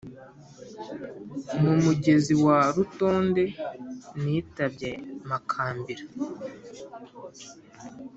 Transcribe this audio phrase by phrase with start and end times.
[1.61, 3.43] mu mugezi wa rutonde
[4.21, 4.91] nitabye
[5.29, 6.03] makambira